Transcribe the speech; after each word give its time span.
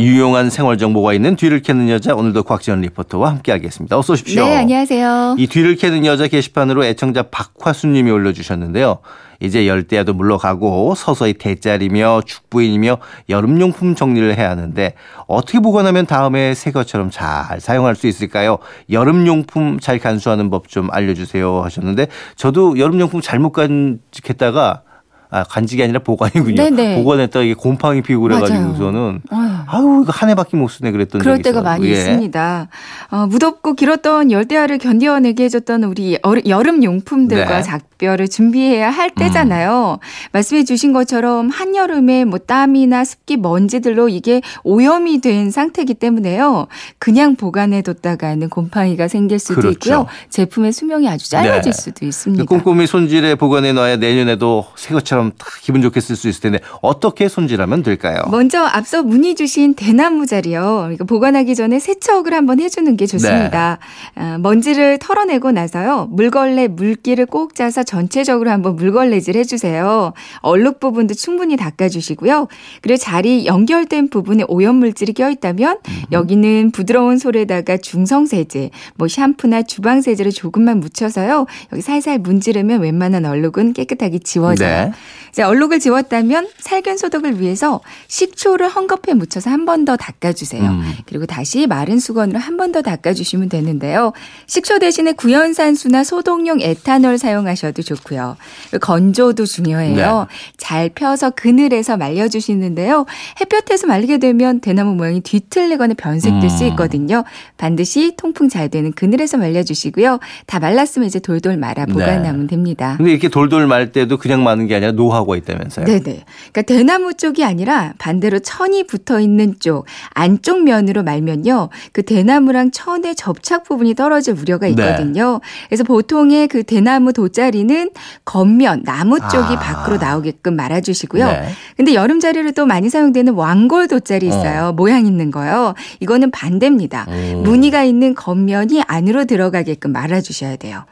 유용한 0.00 0.48
생활 0.48 0.78
정보가 0.78 1.12
있는 1.12 1.36
뒤를 1.36 1.60
캐는 1.60 1.90
여자 1.90 2.14
오늘도 2.14 2.42
곽지연 2.44 2.80
리포터와 2.80 3.28
함께하겠습니다. 3.30 3.98
어서 3.98 4.14
오십시오. 4.14 4.44
네, 4.44 4.56
안녕하세요. 4.56 5.36
이 5.38 5.46
뒤를 5.46 5.76
캐는 5.76 6.06
여자 6.06 6.26
게시판으로 6.26 6.84
애청자 6.86 7.24
박화수님이 7.24 8.10
올려주셨는데요. 8.10 8.98
이제 9.40 9.66
열대야도 9.66 10.14
물러가고 10.14 10.94
서서히 10.94 11.34
대짜리며 11.34 12.22
죽부인이며 12.26 12.98
여름용품 13.28 13.94
정리를 13.94 14.36
해야 14.36 14.50
하는데 14.50 14.94
어떻게 15.26 15.60
보관하면 15.60 16.06
다음에 16.06 16.54
새 16.54 16.70
것처럼 16.70 17.10
잘 17.10 17.60
사용할 17.60 17.94
수 17.96 18.06
있을까요? 18.06 18.58
여름용품 18.90 19.80
잘 19.80 19.98
간수하는 19.98 20.50
법 20.50 20.68
좀 20.68 20.88
알려주세요 20.92 21.62
하셨는데 21.64 22.06
저도 22.36 22.78
여름용품 22.78 23.20
잘못 23.22 23.50
간직했다가 23.52 24.82
아, 25.30 25.44
간직이 25.44 25.82
아니라 25.82 26.00
보관이군요. 26.00 26.56
네네. 26.56 26.96
보관했다가 26.96 27.44
이게 27.44 27.54
곰팡이 27.54 28.02
피고 28.02 28.22
그래가지고서는 28.22 29.20
아유 29.30 30.00
이거 30.02 30.12
한 30.12 30.28
해밖에 30.30 30.56
못 30.56 30.68
쓰네 30.68 30.90
그랬던 30.90 31.20
그럴 31.20 31.36
때가 31.38 31.60
있어요. 31.60 31.62
많이 31.62 31.86
예. 31.86 31.92
있습니다. 31.92 32.68
어, 33.12 33.26
무덥고 33.26 33.74
길었던 33.74 34.30
열대야를 34.32 34.78
견뎌내게 34.78 35.44
해줬던 35.44 35.84
우리 35.84 36.18
어르- 36.22 36.42
여름 36.46 36.82
용품들과 36.82 37.56
네. 37.56 37.62
작 37.62 37.82
별을 38.00 38.28
준비해야 38.28 38.88
할 38.88 39.10
때잖아요. 39.10 39.98
말씀해 40.32 40.64
주신 40.64 40.92
것처럼 40.92 41.50
한여름에 41.50 42.24
뭐 42.24 42.38
땀이나 42.38 43.04
습기, 43.04 43.36
먼지들로 43.36 44.08
이게 44.08 44.40
오염이 44.64 45.20
된 45.20 45.50
상태이기 45.50 45.94
때문에요. 45.94 46.66
그냥 46.98 47.36
보관해 47.36 47.82
뒀다가는 47.82 48.48
곰팡이가 48.48 49.06
생길 49.08 49.38
수도 49.38 49.60
그렇죠. 49.60 49.70
있고요. 49.70 50.06
제품의 50.30 50.72
수명이 50.72 51.08
아주 51.08 51.28
짧아질 51.28 51.72
네. 51.72 51.78
수도 51.78 52.06
있습니다. 52.06 52.44
꼼꼼히 52.44 52.86
손질해 52.86 53.34
보관해 53.34 53.72
놔야 53.74 53.96
내년에도 53.96 54.64
새 54.76 54.94
것처럼 54.94 55.32
다 55.36 55.46
기분 55.60 55.82
좋게 55.82 56.00
쓸 56.00 56.16
수 56.16 56.28
있을 56.28 56.40
텐데 56.40 56.60
어떻게 56.80 57.28
손질하면 57.28 57.82
될까요? 57.82 58.22
먼저 58.30 58.62
앞서 58.64 59.02
문의 59.02 59.34
주신 59.34 59.74
대나무 59.74 60.24
자리요. 60.26 60.90
이거 60.94 61.04
보관하기 61.04 61.54
전에 61.54 61.78
세척을 61.78 62.32
한번 62.32 62.60
해주는 62.60 62.96
게 62.96 63.06
좋습니다. 63.06 63.78
네. 64.16 64.22
아, 64.22 64.38
먼지를 64.38 64.98
털어내고 64.98 65.52
나서요. 65.52 66.08
물걸레 66.10 66.68
물기를 66.68 67.26
꼭 67.26 67.54
짜서 67.54 67.82
전체적으로 67.90 68.50
한번 68.50 68.76
물걸레질 68.76 69.36
해주세요. 69.36 70.12
얼룩 70.42 70.78
부분도 70.78 71.14
충분히 71.14 71.56
닦아주시고요. 71.56 72.46
그리고 72.82 72.96
자리 72.96 73.46
연결된 73.46 74.10
부분에 74.10 74.44
오염 74.46 74.76
물질이 74.76 75.12
껴있다면 75.12 75.78
여기는 76.12 76.70
부드러운 76.70 77.18
솔에다가 77.18 77.78
중성세제, 77.78 78.70
뭐 78.94 79.08
샴푸나 79.08 79.62
주방세제를 79.62 80.30
조금만 80.30 80.78
묻혀서요. 80.78 81.46
여기 81.72 81.82
살살 81.82 82.20
문지르면 82.20 82.80
웬만한 82.80 83.24
얼룩은 83.24 83.72
깨끗하게 83.72 84.20
지워져요. 84.20 84.84
네. 84.86 84.92
이제 85.30 85.42
얼룩을 85.42 85.78
지웠다면 85.80 86.48
살균 86.58 86.96
소독을 86.98 87.40
위해서 87.40 87.80
식초를 88.08 88.68
헝겊에 88.68 89.14
묻혀서 89.14 89.50
한 89.50 89.64
번 89.64 89.84
더 89.84 89.96
닦아주세요. 89.96 90.62
음. 90.64 90.82
그리고 91.06 91.26
다시 91.26 91.66
마른 91.66 91.98
수건으로 91.98 92.38
한 92.38 92.56
번 92.56 92.72
더 92.72 92.82
닦아주시면 92.82 93.48
되는데요. 93.48 94.12
식초 94.46 94.78
대신에 94.78 95.12
구연산수나 95.12 96.04
소독용 96.04 96.60
에탄올 96.60 97.16
사용하셔도 97.18 97.82
좋고요. 97.82 98.36
건조도 98.80 99.46
중요해요. 99.46 100.26
잘 100.56 100.88
펴서 100.90 101.30
그늘에서 101.30 101.96
말려주시는데요. 101.96 103.06
햇볕에서 103.40 103.86
말리게 103.86 104.18
되면 104.18 104.60
대나무 104.60 104.94
모양이 104.94 105.20
뒤틀리거나 105.20 105.94
변색될 105.94 106.50
수 106.50 106.64
음. 106.64 106.68
있거든요. 106.70 107.24
반드시 107.56 108.14
통풍 108.16 108.48
잘 108.48 108.68
되는 108.68 108.92
그늘에서 108.92 109.38
말려주시고요. 109.38 110.18
다 110.46 110.58
말랐으면 110.60 111.06
이제 111.06 111.18
돌돌 111.18 111.56
말아 111.56 111.86
네. 111.86 111.92
보관하면 111.92 112.46
됩니다. 112.46 112.94
근데 112.96 113.10
이렇게 113.12 113.28
돌돌 113.28 113.66
말 113.66 113.92
때도 113.92 114.18
그냥 114.18 114.42
마는 114.44 114.66
게 114.66 114.74
아니라 114.76 114.92
노하 114.92 115.19
우가 115.20 115.36
있다면서요? 115.36 115.86
네네. 115.86 116.24
그러니까 116.52 116.62
대나무 116.62 117.14
쪽이 117.14 117.44
아니라 117.44 117.94
반대로 117.98 118.38
천이 118.38 118.84
붙어 118.84 119.20
있는 119.20 119.54
쪽 119.60 119.86
안쪽 120.14 120.62
면으로 120.64 121.02
말면요, 121.02 121.68
그 121.92 122.02
대나무랑 122.02 122.70
천의 122.70 123.14
접착 123.14 123.64
부분이 123.64 123.94
떨어질 123.94 124.34
우려가 124.34 124.66
네. 124.66 124.72
있거든요. 124.72 125.40
그래서 125.68 125.84
보통의 125.84 126.48
그 126.48 126.62
대나무 126.62 127.12
돗자리는 127.12 127.90
겉면 128.24 128.82
나무 128.84 129.18
쪽이 129.18 129.54
아. 129.54 129.58
밖으로 129.58 129.96
나오게끔 129.98 130.56
말아 130.56 130.80
주시고요. 130.80 131.26
네. 131.26 131.48
근데 131.76 131.94
여름 131.94 132.20
자리로 132.20 132.52
또 132.52 132.66
많이 132.66 132.88
사용되는 132.88 133.34
왕골 133.34 133.88
돗자리 133.88 134.26
있어요. 134.26 134.72
모양 134.72 135.06
있는 135.06 135.30
거요. 135.30 135.74
이거는 136.00 136.30
반대입니다. 136.30 137.06
오. 137.08 137.42
무늬가 137.42 137.84
있는 137.84 138.14
겉면이 138.14 138.82
안으로 138.86 139.24
들어가게끔 139.24 139.92
말아 139.92 140.20
주셔야 140.20 140.56
돼요. 140.56 140.84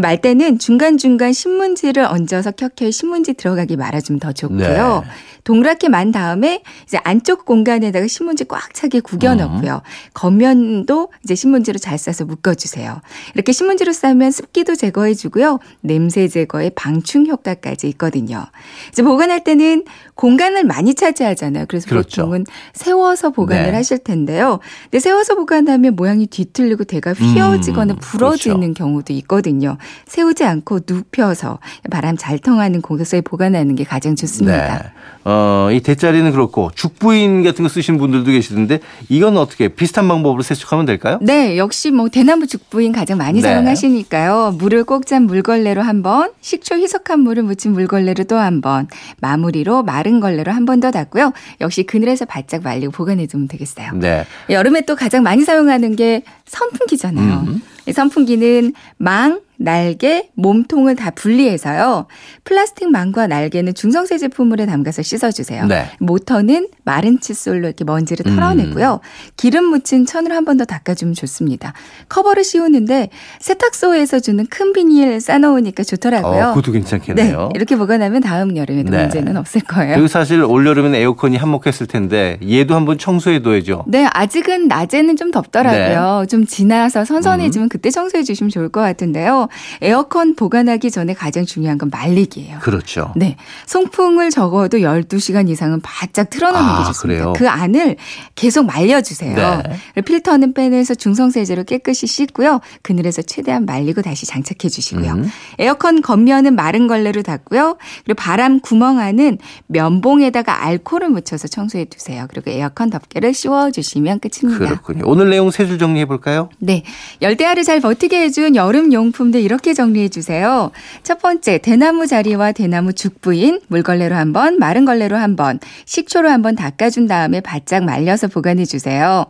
말 0.00 0.20
때는 0.20 0.58
중간중간 0.58 1.32
신문지를 1.32 2.04
얹어서 2.04 2.52
켜켜이 2.52 2.92
신문지 2.92 3.34
들어가게 3.34 3.75
말아주면 3.76 4.20
더 4.20 4.32
좋고요. 4.32 4.58
네. 4.58 5.10
동그랗게 5.46 5.88
만 5.88 6.10
다음에 6.10 6.62
이제 6.84 6.98
안쪽 7.04 7.44
공간에다가 7.44 8.08
신문지 8.08 8.44
꽉 8.46 8.74
차게 8.74 8.98
구겨 8.98 9.32
음. 9.32 9.38
넣고요. 9.38 9.80
겉면도 10.12 11.12
이제 11.22 11.36
신문지로 11.36 11.78
잘 11.78 11.98
싸서 11.98 12.24
묶어주세요. 12.24 13.00
이렇게 13.34 13.52
신문지로 13.52 13.92
싸면 13.92 14.32
습기도 14.32 14.74
제거해주고요. 14.74 15.60
냄새 15.82 16.26
제거에 16.26 16.70
방충 16.70 17.26
효과까지 17.26 17.88
있거든요. 17.90 18.46
이제 18.88 19.04
보관할 19.04 19.44
때는 19.44 19.84
공간을 20.16 20.64
많이 20.64 20.94
차지하잖아요. 20.94 21.66
그래서 21.68 21.88
그렇죠. 21.88 22.22
보통은 22.22 22.44
세워서 22.72 23.30
보관을 23.30 23.70
네. 23.70 23.72
하실 23.72 23.98
텐데요. 23.98 24.58
근데 24.84 24.98
세워서 24.98 25.36
보관하면 25.36 25.94
모양이 25.94 26.26
뒤틀리고 26.26 26.84
대가 26.84 27.12
휘어지거나 27.12 27.94
음, 27.94 27.98
부러지는 28.00 28.60
그렇죠. 28.60 28.74
경우도 28.74 29.12
있거든요. 29.12 29.78
세우지 30.06 30.42
않고 30.42 30.80
눕혀서 30.88 31.60
바람 31.88 32.16
잘 32.16 32.40
통하는 32.40 32.80
공간에 32.82 33.20
보관하는 33.20 33.76
게 33.76 33.84
가장 33.84 34.16
좋습니다. 34.16 34.78
네. 34.78 34.90
어, 35.24 35.35
이 35.72 35.80
대짜리는 35.80 36.30
그렇고 36.32 36.70
죽부인 36.74 37.42
같은 37.42 37.62
거 37.62 37.68
쓰시는 37.68 37.98
분들도 37.98 38.30
계시던데 38.30 38.80
이건 39.08 39.36
어떻게 39.36 39.68
비슷한 39.68 40.06
방법으로 40.08 40.42
세척하면 40.42 40.86
될까요? 40.86 41.18
네, 41.22 41.56
역시 41.58 41.90
뭐 41.90 42.08
대나무 42.08 42.46
죽부인 42.46 42.92
가장 42.92 43.18
많이 43.18 43.40
네. 43.40 43.48
사용하시니까요. 43.48 44.56
물을 44.58 44.84
꼭 44.84 45.06
잔 45.06 45.22
물걸레로 45.24 45.82
한 45.82 46.02
번, 46.02 46.30
식초 46.40 46.74
희석한 46.76 47.20
물을 47.20 47.42
묻힌 47.42 47.72
물걸레로 47.72 48.24
또 48.24 48.36
한 48.36 48.60
번, 48.60 48.88
마무리로 49.20 49.82
마른 49.82 50.20
걸레로 50.20 50.52
한 50.52 50.64
번 50.66 50.80
더 50.80 50.90
닦고요. 50.90 51.32
역시 51.60 51.84
그늘에서 51.84 52.24
바짝 52.26 52.62
말리고 52.62 52.92
보관해 52.92 53.26
두면 53.26 53.48
되겠어요. 53.48 53.92
네. 53.94 54.24
여름에 54.50 54.82
또 54.82 54.94
가장 54.96 55.22
많이 55.22 55.42
사용하는 55.44 55.96
게 55.96 56.22
선풍기잖아요. 56.46 57.44
음. 57.46 57.62
이 57.86 57.92
선풍기는 57.92 58.72
망, 58.98 59.40
날개, 59.58 60.28
몸통을 60.34 60.96
다 60.96 61.10
분리해서요. 61.10 62.06
플라스틱 62.44 62.90
망과 62.90 63.26
날개는 63.26 63.74
중성세 63.74 64.18
제품물에 64.18 64.66
담가서 64.66 65.02
씻어주세요. 65.02 65.66
네. 65.66 65.90
모터는 65.98 66.68
마른 66.84 67.20
칫솔로 67.20 67.66
이렇게 67.66 67.84
먼지를 67.84 68.24
털어내고요. 68.34 69.00
기름 69.36 69.64
묻힌 69.66 70.06
천으로 70.06 70.34
한번 70.34 70.56
더 70.56 70.64
닦아주면 70.64 71.14
좋습니다. 71.14 71.72
커버를 72.08 72.44
씌우는데 72.44 73.10
세탁소에서 73.40 74.20
주는 74.20 74.46
큰 74.46 74.72
비닐 74.72 75.20
싸놓으니까 75.20 75.82
좋더라고요. 75.84 76.44
어, 76.44 76.48
그것도 76.54 76.72
네, 76.72 76.78
괜찮겠네요. 76.78 77.50
이렇게 77.54 77.76
보관하면 77.76 78.20
다음 78.22 78.56
여름에도 78.56 78.90
네. 78.90 79.02
문제는 79.02 79.36
없을 79.36 79.62
거예요. 79.62 79.94
그리고 79.94 80.08
사실 80.08 80.42
올여름엔 80.42 80.94
에어컨이 80.94 81.36
한몫했을 81.36 81.86
텐데 81.86 82.38
얘도 82.46 82.74
한번 82.74 82.98
청소해 82.98 83.42
둬야죠. 83.42 83.84
네, 83.88 84.06
아직은 84.12 84.68
낮에는 84.68 85.16
좀 85.16 85.30
덥더라고요. 85.30 86.20
네. 86.20 86.26
좀 86.26 86.46
지나서 86.46 87.04
선선해지면 87.04 87.66
음. 87.66 87.68
그때 87.68 87.90
청소해 87.90 88.22
주시면 88.22 88.50
좋을 88.50 88.68
것 88.68 88.80
같은데요. 88.80 89.45
에어컨 89.82 90.34
보관하기 90.34 90.90
전에 90.90 91.14
가장 91.14 91.44
중요한 91.44 91.78
건 91.78 91.90
말리기예요. 91.92 92.58
그렇죠. 92.60 93.12
네. 93.16 93.36
송풍을 93.66 94.30
적어도 94.30 94.78
12시간 94.78 95.48
이상은 95.48 95.80
바짝 95.80 96.30
틀어놓는 96.30 96.68
아, 96.68 96.78
게 96.80 96.84
좋습니다. 96.86 97.20
그래요? 97.22 97.32
그 97.36 97.48
안을 97.48 97.96
계속 98.34 98.66
말려주세요. 98.66 99.62
네. 99.94 100.02
필터는 100.02 100.54
빼내서 100.54 100.94
중성세제로 100.94 101.64
깨끗이 101.64 102.06
씻고요. 102.06 102.60
그늘에서 102.82 103.22
최대한 103.22 103.66
말리고 103.66 104.02
다시 104.02 104.26
장착해 104.26 104.68
주시고요. 104.68 105.12
음. 105.12 105.30
에어컨 105.58 106.00
겉면은 106.02 106.54
마른 106.56 106.86
걸레로 106.86 107.22
닦고요. 107.22 107.76
그리고 108.04 108.16
바람 108.16 108.60
구멍 108.60 108.98
안은 108.98 109.38
면봉에다가 109.66 110.64
알코올을 110.64 111.10
묻혀서 111.10 111.48
청소해 111.48 111.84
두세요. 111.86 112.26
그리고 112.30 112.50
에어컨 112.50 112.90
덮개를 112.90 113.34
씌워 113.34 113.70
주시면 113.70 114.20
끝입니다. 114.20 114.58
그렇군요. 114.64 115.02
오늘 115.06 115.28
내용 115.30 115.50
세 115.50 115.66
줄 115.66 115.78
정리해 115.80 116.04
볼까요? 116.06 116.48
네. 116.60 116.84
열대야를 117.22 117.64
잘 117.64 117.80
버티게 117.80 118.20
해준 118.20 118.54
여름 118.54 118.92
용품들 118.92 119.35
이렇게 119.38 119.74
정리해 119.74 120.08
주세요. 120.08 120.70
첫 121.02 121.20
번째, 121.20 121.58
대나무 121.58 122.06
자리와 122.06 122.52
대나무 122.52 122.92
죽부인 122.92 123.60
물걸레로 123.68 124.14
한 124.14 124.32
번, 124.32 124.58
마른 124.58 124.84
걸레로 124.84 125.16
한 125.16 125.36
번, 125.36 125.58
식초로 125.84 126.28
한 126.30 126.42
번 126.42 126.54
닦아준 126.56 127.06
다음에 127.06 127.40
바짝 127.40 127.84
말려서 127.84 128.28
보관해 128.28 128.64
주세요. 128.64 129.26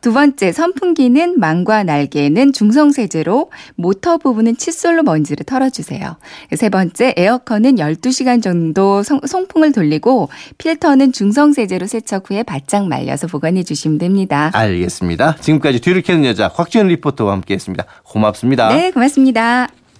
두 0.00 0.12
번째, 0.12 0.52
선풍기는 0.52 1.38
망과 1.38 1.82
날개는 1.82 2.52
중성세제로 2.52 3.50
모터 3.74 4.18
부분은 4.18 4.56
칫솔로 4.56 5.02
먼지를 5.02 5.44
털어주세요. 5.44 6.16
세 6.54 6.68
번째, 6.68 7.14
에어컨은 7.16 7.76
12시간 7.76 8.42
정도 8.42 9.02
성, 9.02 9.20
송풍을 9.26 9.72
돌리고 9.72 10.28
필터는 10.58 11.12
중성세제로 11.12 11.86
세척 11.86 12.30
후에 12.30 12.42
바짝 12.42 12.86
말려서 12.86 13.26
보관해 13.26 13.62
주시면 13.62 13.98
됩니다. 13.98 14.50
알겠습니다. 14.54 15.36
지금까지 15.40 15.80
뒤를 15.80 16.02
캐는 16.02 16.24
여자 16.24 16.48
곽지연 16.48 16.88
리포터와 16.88 17.32
함께했습니다. 17.32 17.84
고맙습니다. 18.04 18.68
네, 18.68 18.90
고맙습니다. 18.90 19.68